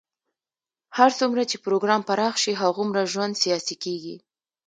هر 0.97 1.11
څومره 1.19 1.41
چې 1.49 1.57
پروګرام 1.65 2.01
پراخ 2.09 2.35
شي، 2.43 2.53
هغومره 2.61 3.01
ژوند 3.13 3.33
سیاسي 3.43 3.75
کېږي. 3.83 4.15